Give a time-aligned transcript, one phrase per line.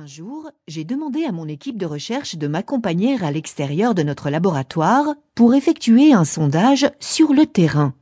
[0.00, 4.30] Un jour, j'ai demandé à mon équipe de recherche de m'accompagner à l'extérieur de notre
[4.30, 7.94] laboratoire pour effectuer un sondage sur le terrain.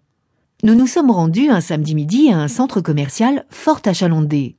[0.62, 4.56] Nous nous sommes rendus un samedi midi à un centre commercial fort achalandé.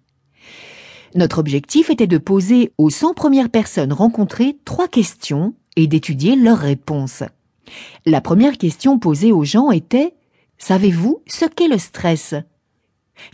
[1.13, 6.57] Notre objectif était de poser aux 100 premières personnes rencontrées trois questions et d'étudier leurs
[6.57, 7.21] réponses.
[8.07, 10.15] La première question posée aux gens était
[10.57, 12.33] Savez-vous ce qu'est le stress?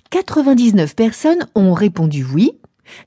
[0.10, 2.60] 99 personnes ont répondu oui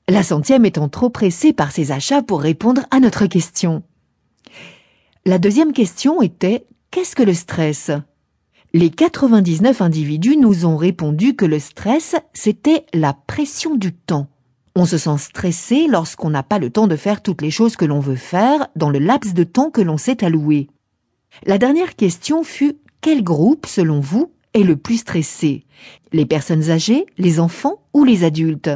[0.07, 3.83] la centième étant trop pressée par ses achats pour répondre à notre question.
[5.25, 7.91] La deuxième question était Qu'est-ce que le stress?
[8.73, 14.27] Les 99 individus nous ont répondu que le stress, c'était la pression du temps.
[14.75, 17.85] On se sent stressé lorsqu'on n'a pas le temps de faire toutes les choses que
[17.85, 20.67] l'on veut faire dans le laps de temps que l'on s'est alloué.
[21.45, 25.65] La dernière question fut Quel groupe, selon vous, est le plus stressé?
[26.13, 28.69] Les personnes âgées, les enfants ou les adultes?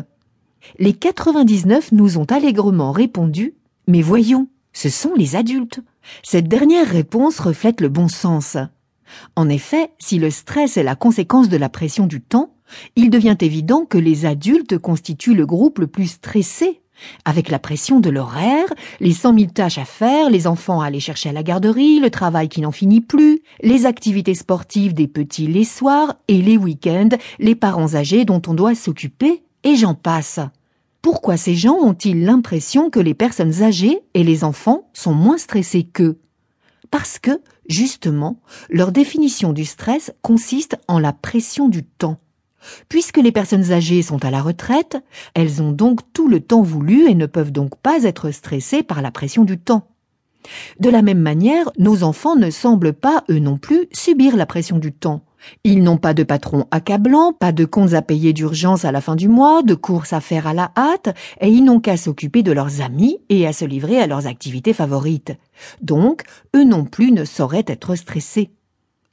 [0.79, 3.55] Les 99 nous ont allègrement répondu
[3.87, 5.81] Mais voyons, ce sont les adultes.
[6.23, 8.57] Cette dernière réponse reflète le bon sens.
[9.35, 12.53] En effet, si le stress est la conséquence de la pression du temps,
[12.95, 16.81] il devient évident que les adultes constituent le groupe le plus stressé,
[17.25, 18.67] avec la pression de l'horaire,
[18.99, 22.09] les cent mille tâches à faire, les enfants à aller chercher à la garderie, le
[22.09, 27.09] travail qui n'en finit plus, les activités sportives des petits les soirs et les week-ends,
[27.39, 30.39] les parents âgés dont on doit s'occuper, et j'en passe.
[31.01, 35.83] Pourquoi ces gens ont-ils l'impression que les personnes âgées et les enfants sont moins stressés
[35.83, 36.19] qu'eux?
[36.91, 38.39] Parce que, justement,
[38.69, 42.19] leur définition du stress consiste en la pression du temps.
[42.89, 44.97] Puisque les personnes âgées sont à la retraite,
[45.33, 49.01] elles ont donc tout le temps voulu et ne peuvent donc pas être stressées par
[49.01, 49.90] la pression du temps.
[50.79, 54.79] De la même manière, nos enfants ne semblent pas, eux non plus, subir la pression
[54.79, 55.23] du temps.
[55.63, 59.15] Ils n'ont pas de patron accablant, pas de comptes à payer d'urgence à la fin
[59.15, 62.51] du mois, de courses à faire à la hâte, et ils n'ont qu'à s'occuper de
[62.51, 65.33] leurs amis et à se livrer à leurs activités favorites.
[65.81, 66.23] Donc,
[66.55, 68.51] eux non plus ne sauraient être stressés.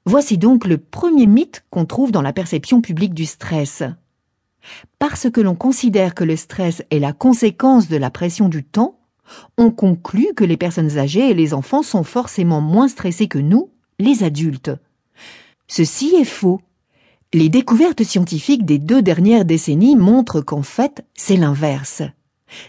[0.04, 3.82] Voici donc le premier mythe qu'on trouve dans la perception publique du stress.
[4.98, 8.97] Parce que l'on considère que le stress est la conséquence de la pression du temps,
[9.56, 13.70] on conclut que les personnes âgées et les enfants sont forcément moins stressés que nous,
[13.98, 14.70] les adultes.
[15.66, 16.60] Ceci est faux.
[17.34, 22.02] Les découvertes scientifiques des deux dernières décennies montrent qu'en fait, c'est l'inverse.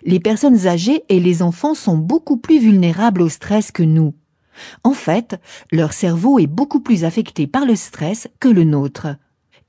[0.04, 4.14] Les personnes âgées et les enfants sont beaucoup plus vulnérables au stress que nous.
[4.84, 5.40] En fait,
[5.72, 9.08] leur cerveau est beaucoup plus affecté par le stress que le nôtre.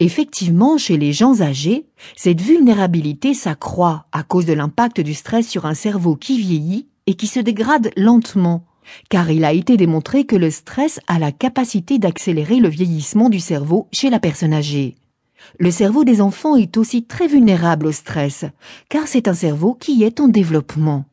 [0.03, 1.85] Effectivement, chez les gens âgés,
[2.17, 7.15] cette vulnérabilité s'accroît à cause de l'impact du stress sur un cerveau qui vieillit et
[7.15, 8.65] qui se dégrade lentement,
[9.11, 13.41] car il a été démontré que le stress a la capacité d'accélérer le vieillissement du
[13.41, 14.97] cerveau chez la personne âgée.
[15.59, 18.47] Le cerveau des enfants est aussi très vulnérable au stress,
[18.89, 21.05] car c'est un cerveau qui est en développement.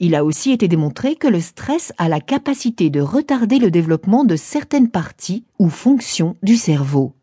[0.00, 4.24] Il a aussi été démontré que le stress a la capacité de retarder le développement
[4.24, 7.14] de certaines parties ou fonctions du cerveau.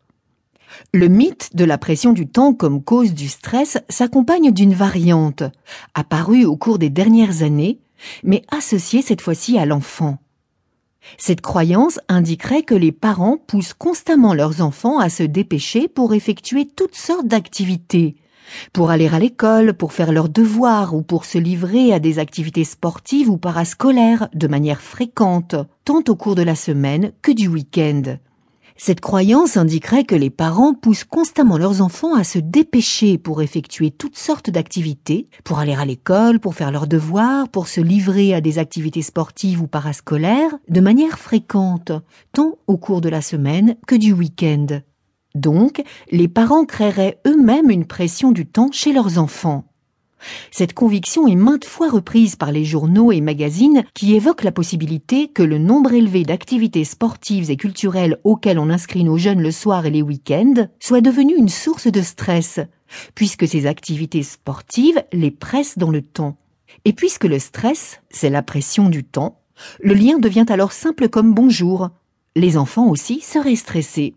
[0.92, 5.42] Le mythe de la pression du temps comme cause du stress s'accompagne d'une variante,
[5.94, 7.80] apparue au cours des dernières années,
[8.22, 10.18] mais associée cette fois-ci à l'enfant.
[11.16, 16.66] Cette croyance indiquerait que les parents poussent constamment leurs enfants à se dépêcher pour effectuer
[16.66, 18.16] toutes sortes d'activités,
[18.72, 22.64] pour aller à l'école, pour faire leurs devoirs ou pour se livrer à des activités
[22.64, 25.54] sportives ou parascolaires de manière fréquente,
[25.84, 28.16] tant au cours de la semaine que du week-end.
[28.82, 33.90] Cette croyance indiquerait que les parents poussent constamment leurs enfants à se dépêcher pour effectuer
[33.90, 38.40] toutes sortes d'activités, pour aller à l'école, pour faire leurs devoirs, pour se livrer à
[38.40, 41.92] des activités sportives ou parascolaires, de manière fréquente,
[42.32, 44.80] tant au cours de la semaine que du week-end.
[45.34, 49.69] Donc, les parents créeraient eux-mêmes une pression du temps chez leurs enfants.
[50.50, 55.28] Cette conviction est maintes fois reprise par les journaux et magazines qui évoquent la possibilité
[55.28, 59.86] que le nombre élevé d'activités sportives et culturelles auxquelles on inscrit nos jeunes le soir
[59.86, 62.60] et les week-ends soit devenu une source de stress,
[63.14, 66.36] puisque ces activités sportives les pressent dans le temps.
[66.84, 69.40] Et puisque le stress, c'est la pression du temps,
[69.80, 71.90] le lien devient alors simple comme bonjour.
[72.36, 74.14] Les enfants aussi seraient stressés.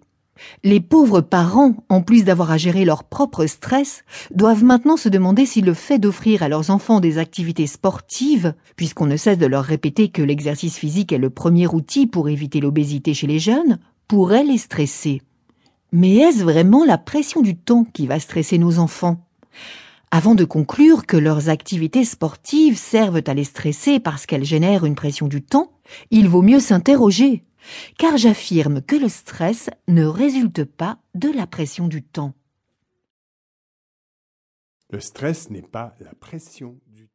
[0.63, 4.03] Les pauvres parents, en plus d'avoir à gérer leur propre stress,
[4.33, 9.05] doivent maintenant se demander si le fait d'offrir à leurs enfants des activités sportives, puisqu'on
[9.05, 13.13] ne cesse de leur répéter que l'exercice physique est le premier outil pour éviter l'obésité
[13.13, 15.21] chez les jeunes, pourrait les stresser.
[15.91, 19.23] Mais est-ce vraiment la pression du temps qui va stresser nos enfants?
[20.09, 24.95] Avant de conclure que leurs activités sportives servent à les stresser parce qu'elles génèrent une
[24.95, 25.71] pression du temps,
[26.11, 27.43] il vaut mieux s'interroger
[27.97, 32.33] car j'affirme que le stress ne résulte pas de la pression du temps.
[34.89, 36.79] Le stress n'est pas la pression